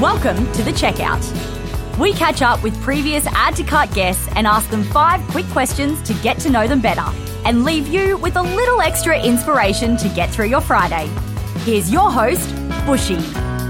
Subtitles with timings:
[0.00, 1.24] Welcome to the checkout.
[1.98, 6.02] We catch up with previous add to cart guests and ask them five quick questions
[6.02, 7.06] to get to know them better
[7.46, 11.06] and leave you with a little extra inspiration to get through your Friday.
[11.60, 12.46] Here's your host,
[12.84, 13.16] Bushy.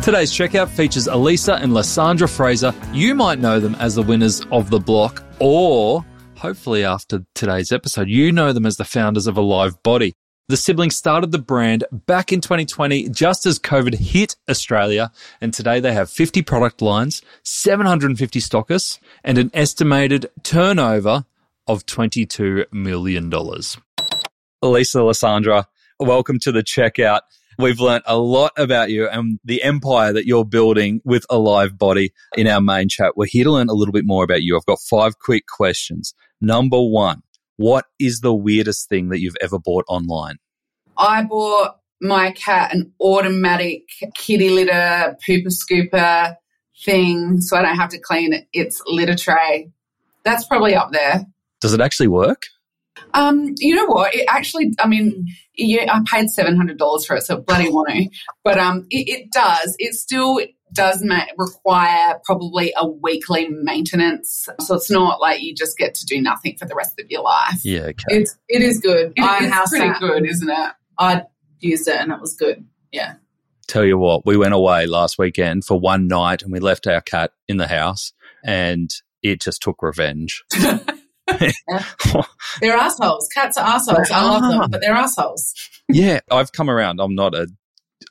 [0.00, 2.72] Today's checkout features Alisa and Lysandra Fraser.
[2.94, 6.06] You might know them as the winners of the block, or
[6.38, 10.14] hopefully after today's episode, you know them as the founders of Alive Body.
[10.46, 15.10] The siblings started the brand back in 2020, just as COVID hit Australia.
[15.40, 21.24] And today they have 50 product lines, 750 stockists, and an estimated turnover
[21.66, 23.30] of $22 million.
[23.30, 25.66] Alisa Lysandra,
[25.98, 27.20] welcome to the checkout.
[27.58, 32.12] We've learnt a lot about you and the empire that you're building with Alive Body
[32.36, 33.16] in our main chat.
[33.16, 34.58] We're here to learn a little bit more about you.
[34.58, 36.12] I've got five quick questions.
[36.42, 37.22] Number one,
[37.56, 40.36] what is the weirdest thing that you've ever bought online?
[40.96, 43.82] I bought my cat an automatic
[44.14, 46.36] kitty litter pooper scooper
[46.84, 49.70] thing so I don't have to clean its litter tray.
[50.24, 51.26] That's probably up there.
[51.60, 52.42] Does it actually work?
[53.12, 54.14] Um, you know what?
[54.14, 57.88] It actually, I mean, yeah, I paid seven hundred dollars for it, so bloody want
[57.90, 58.08] to.
[58.42, 59.76] But um, it, it does.
[59.78, 60.40] It still
[60.74, 64.48] does ma- require probably a weekly maintenance.
[64.60, 67.22] So it's not like you just get to do nothing for the rest of your
[67.22, 67.60] life.
[67.64, 68.04] Yeah, okay.
[68.08, 69.12] It's it is good.
[69.16, 70.00] It- I it's house pretty sat.
[70.00, 70.72] good, isn't it?
[70.98, 71.22] I
[71.60, 72.64] used it and it was good.
[72.92, 73.14] Yeah.
[73.66, 77.00] Tell you what, we went away last weekend for one night and we left our
[77.00, 78.12] cat in the house
[78.44, 78.90] and
[79.22, 80.44] it just took revenge.
[82.60, 83.28] They're assholes.
[83.34, 84.10] Cats are assholes.
[84.10, 85.54] I love them, but they're assholes.
[85.88, 87.00] yeah, I've come around.
[87.00, 87.48] I'm not a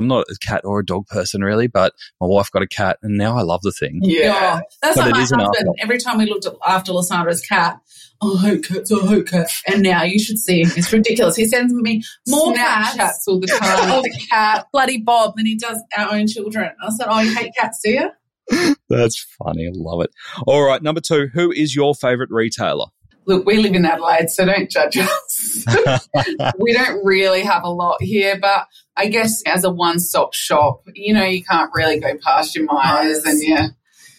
[0.00, 2.98] I'm not a cat or a dog person really, but my wife got a cat
[3.02, 4.00] and now I love the thing.
[4.02, 4.60] Yeah.
[4.82, 5.76] That's But like my husband.
[5.80, 7.80] Every time we looked at, after Lysandra's cat,
[8.20, 9.62] oh, I hate cats, I hate cats.
[9.66, 10.70] And now you should see him.
[10.76, 11.36] It's ridiculous.
[11.36, 13.24] He sends me more Snapchats cats.
[13.28, 13.90] all the time.
[13.90, 16.70] Oh, the cat, bloody Bob, than he does our own children.
[16.82, 18.10] I said, oh, you hate cats, do you?
[18.88, 19.66] That's funny.
[19.66, 20.10] I love it.
[20.46, 22.86] All right, number 2, who is your favorite retailer?
[23.24, 25.64] Look, we live in Adelaide, so don't judge us.
[26.58, 28.66] we don't really have a lot here, but
[28.96, 33.24] I guess as a one-stop shop, you know, you can't really go past your Myers
[33.24, 33.24] Myers.
[33.24, 33.68] and yeah,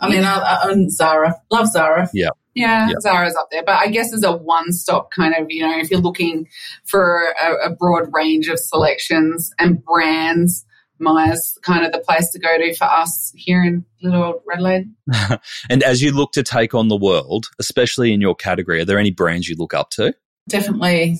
[0.00, 1.36] I mean, I, I own Zara.
[1.50, 2.08] Love Zara.
[2.12, 2.88] yeah, Yeah.
[3.00, 3.62] Zara's up there.
[3.64, 6.48] But I guess as a one-stop kind of, you know, if you're looking
[6.84, 10.64] for a, a broad range of selections and brands,
[10.98, 14.86] Myers kind of the place to go to for us here in little old Adelaide.
[15.70, 18.98] and as you look to take on the world, especially in your category, are there
[18.98, 20.14] any brands you look up to?
[20.48, 21.18] Definitely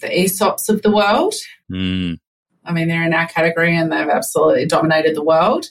[0.00, 1.34] the Aesops of the world.
[1.70, 2.18] Mm,
[2.68, 5.66] I mean, they're in our category and they've absolutely dominated the world.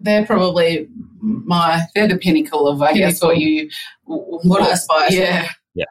[0.00, 0.88] They're probably
[1.20, 3.70] my They're the pinnacle of, I guess, what you
[4.04, 5.14] what I aspire to.
[5.14, 5.48] Yeah.
[5.74, 5.84] Yeah.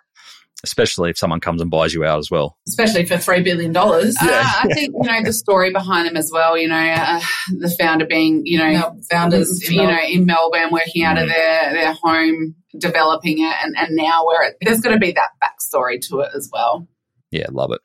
[0.63, 2.57] Especially if someone comes and buys you out as well.
[2.67, 4.17] especially for three billion dollars.
[4.21, 6.57] Uh, I think you know the story behind them as well.
[6.57, 7.21] You know, uh,
[7.57, 11.29] the founder being you know Our founders, in you know in Melbourne, working out of
[11.29, 15.29] their their home, developing it, and and now where it, there's got to be that
[15.41, 16.87] backstory to it as well.
[17.31, 17.81] Yeah, love it.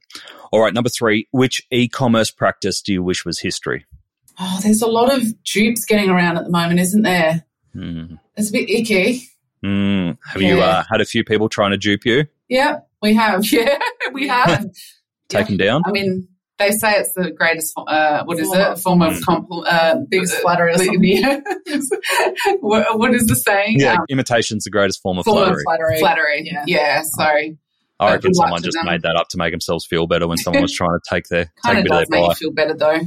[0.52, 3.84] All right, number 3, which e-commerce practice do you wish was history?
[4.40, 7.44] Oh, there's a lot of dupes getting around at the moment, isn't there?
[7.74, 8.18] Mm.
[8.36, 9.28] It's a bit icky.
[9.64, 10.18] Mm.
[10.26, 12.24] Have you uh, had a few people trying to dupe you?
[12.48, 13.44] Yeah, we have.
[13.52, 13.78] Yeah,
[14.12, 14.66] we have.
[15.28, 15.82] Take them down?
[15.86, 16.28] I mean,
[16.58, 17.72] they say it's the greatest.
[17.76, 18.66] Uh, what is Form it?
[18.66, 21.42] of- Form of compl- uh, Biggest flattery or something.
[22.60, 23.80] What, what is the saying?
[23.80, 25.54] Yeah, Um, imitation's the greatest form of form flattery.
[25.56, 25.98] of Flattery.
[26.00, 26.42] flattery.
[26.50, 26.64] Yeah.
[26.66, 27.02] Yeah.
[27.02, 27.56] So
[28.00, 28.86] I reckon someone just them.
[28.86, 31.52] made that up to make themselves feel better when someone was trying to take their
[31.64, 33.00] take of bit does their make you feel better though.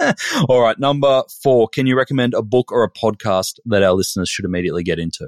[0.48, 1.68] All right, number four.
[1.68, 5.26] Can you recommend a book or a podcast that our listeners should immediately get into?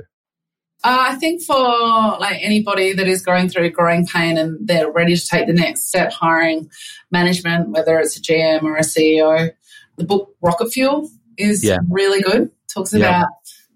[0.82, 5.14] Uh, I think for like anybody that is going through growing pain and they're ready
[5.14, 6.70] to take the next step, hiring
[7.10, 9.50] management, whether it's a GM or a CEO,
[9.98, 11.78] the book Rocket Fuel is Yeah.
[11.90, 12.50] really good.
[12.72, 13.08] Talks Yeah.
[13.08, 13.28] about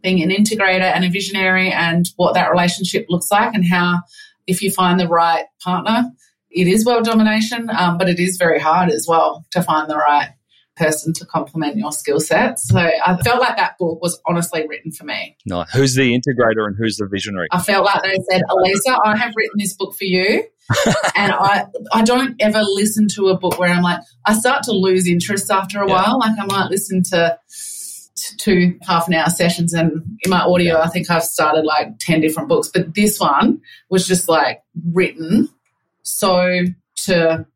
[0.03, 4.01] being an integrator and a visionary and what that relationship looks like and how
[4.47, 6.11] if you find the right partner,
[6.51, 9.97] it is world domination, um, but it is very hard as well to find the
[9.97, 10.31] right
[10.77, 12.59] person to complement your skill set.
[12.59, 15.37] So I felt like that book was honestly written for me.
[15.47, 15.65] No.
[15.73, 17.47] Who's the integrator and who's the visionary?
[17.53, 20.45] I felt like they said, Alisa, I have written this book for you.
[21.15, 24.73] and I I don't ever listen to a book where I'm like, I start to
[24.73, 25.93] lose interest after a Yeah.
[25.95, 26.19] while.
[26.19, 27.39] Like I might listen to
[28.39, 29.93] two half an hour sessions and
[30.25, 32.71] in my audio I think I've started like 10 different books.
[32.73, 34.63] But this one was just like
[34.93, 35.49] written
[36.03, 36.61] so
[36.97, 37.47] to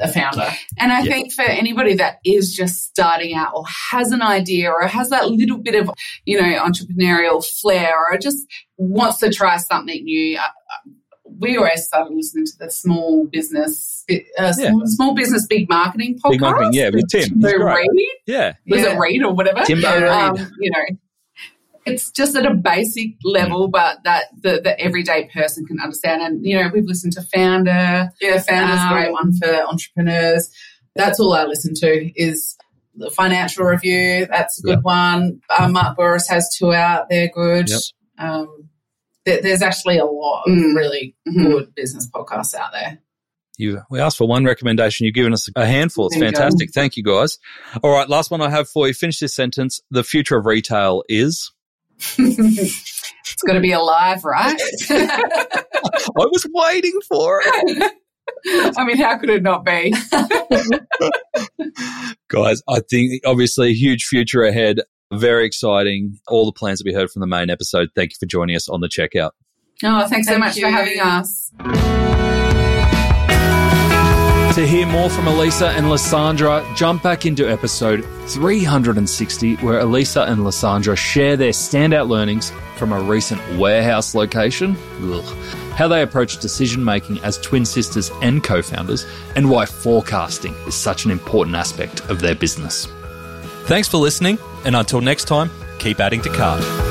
[0.00, 0.48] a founder.
[0.78, 1.12] And I Yeah.
[1.12, 5.28] think for anybody that is just starting out or has an idea or has that
[5.28, 5.90] little bit of,
[6.24, 8.46] you know, entrepreneurial flair or just
[8.78, 10.38] wants to try something new,
[11.40, 14.52] we always started listening to the small business, uh, Yeah.
[14.52, 16.30] small, small business, big marketing podcast.
[16.32, 17.40] Big marketing, yeah, with Tim.
[17.40, 17.56] He's So.
[17.58, 17.86] Reid,
[18.26, 18.52] Yeah.
[18.68, 18.92] was Yeah.
[18.94, 19.64] it Reid or whatever?
[19.64, 20.46] Timbo Um, Reid.
[20.60, 20.96] you know,
[21.86, 26.22] it's just at a basic level, but that the, the everyday person can understand.
[26.22, 28.10] And you know, we've listened to Founder.
[28.20, 30.50] Yeah, Founder's a Um, great one for entrepreneurs.
[30.94, 32.56] That's all I listen to is
[32.94, 34.26] the financial review.
[34.26, 35.16] That's a good Yeah.
[35.16, 35.40] one.
[35.56, 37.08] Uh, Mark Bouris has two out.
[37.08, 37.70] They're good.
[37.70, 37.80] Yep.
[38.18, 38.66] Um, there,
[39.24, 40.74] there's actually a lot of Mm.
[40.74, 41.46] really Mhm.
[41.46, 42.98] good business podcasts out there.
[43.58, 45.04] You, we asked for one recommendation.
[45.04, 46.06] You've given us a handful.
[46.06, 46.38] It's There you go.
[46.38, 46.70] fantastic.
[46.72, 47.38] Thank you, guys.
[47.82, 48.94] All right, last one I have for you.
[48.94, 49.80] Finish this sentence.
[49.90, 51.52] The future of retail is.
[52.18, 54.58] it's got to be alive, right?
[54.90, 55.62] I
[56.16, 57.92] was waiting for it.
[58.78, 59.92] I mean, how could it not be?
[62.30, 64.80] guys, I think obviously a huge future ahead.
[65.12, 66.18] Very exciting.
[66.28, 67.88] All the plans that we heard from the main episode.
[67.96, 69.30] Thank you for joining us on the checkout.
[69.82, 70.62] Oh, thanks so much you.
[70.62, 71.50] for having us.
[74.56, 80.44] To hear more from Alisa and Lysandra, jump back into episode 360, where Alisa and
[80.44, 85.24] Lysandra share their standout learnings from a recent warehouse location, Ugh.
[85.74, 89.06] how they approach decision making as twin sisters and co founders,
[89.36, 92.86] and why forecasting is such an important aspect of their business.
[93.66, 96.89] Thanks for listening, and until next time, keep adding to cart.